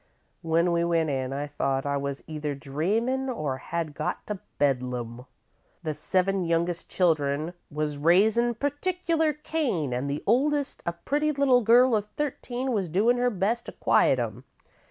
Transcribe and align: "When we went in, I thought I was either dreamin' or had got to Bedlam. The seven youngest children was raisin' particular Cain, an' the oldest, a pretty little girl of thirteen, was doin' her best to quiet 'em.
"When 0.41 0.71
we 0.71 0.83
went 0.83 1.11
in, 1.11 1.31
I 1.31 1.45
thought 1.45 1.85
I 1.85 1.95
was 1.95 2.23
either 2.25 2.55
dreamin' 2.55 3.29
or 3.29 3.57
had 3.57 3.93
got 3.93 4.25
to 4.25 4.39
Bedlam. 4.57 5.27
The 5.83 5.93
seven 5.93 6.43
youngest 6.43 6.89
children 6.89 7.53
was 7.69 7.97
raisin' 7.99 8.55
particular 8.55 9.31
Cain, 9.31 9.93
an' 9.93 10.07
the 10.07 10.23
oldest, 10.25 10.81
a 10.87 10.93
pretty 10.93 11.31
little 11.31 11.61
girl 11.61 11.95
of 11.95 12.07
thirteen, 12.17 12.71
was 12.71 12.89
doin' 12.89 13.17
her 13.17 13.29
best 13.29 13.67
to 13.67 13.73
quiet 13.73 14.17
'em. 14.17 14.43